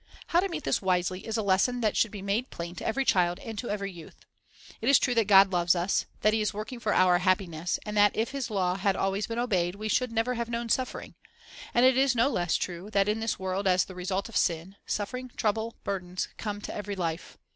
How 0.29 0.39
to 0.39 0.49
meet 0.49 0.63
this 0.63 0.81
wisely 0.81 1.27
is 1.27 1.37
a 1.37 1.43
lesson 1.43 1.81
that 1.81 1.95
should 1.95 2.09
be 2.09 2.23
made 2.23 2.49
plain 2.49 2.73
to 2.73 2.87
every 2.87 3.05
child 3.05 3.37
and 3.37 3.55
to 3.59 3.69
every 3.69 3.91
youth. 3.91 4.25
It 4.81 4.89
is 4.89 4.97
true 4.97 5.13
that 5.13 5.27
God 5.27 5.51
loves 5.53 5.75
us, 5.75 6.07
that 6.21 6.33
He 6.33 6.41
is 6.41 6.55
working 6.55 6.79
for 6.79 6.91
our 6.91 7.19
happiness, 7.19 7.77
and 7.85 7.95
that, 7.97 8.15
if 8.15 8.31
His 8.31 8.49
law 8.49 8.77
had 8.77 8.95
always 8.95 9.27
been 9.27 9.37
obeyed, 9.37 9.75
we 9.75 9.89
should 9.89 10.11
never 10.11 10.33
have 10.33 10.49
known 10.49 10.69
suffering; 10.69 11.13
and 11.71 11.85
it 11.85 11.97
is 11.97 12.15
no 12.15 12.29
less 12.29 12.55
true 12.55 12.89
that, 12.93 13.07
in 13.07 13.19
this 13.19 13.37
world, 13.37 13.67
as 13.67 13.85
the 13.85 13.93
result 13.93 14.27
of 14.27 14.35
sin, 14.35 14.75
suffering, 14.87 15.29
trouble, 15.35 15.75
burdens, 15.83 16.29
come 16.35 16.61
to 16.61 16.73
every 16.73 16.95
life. 16.95 17.37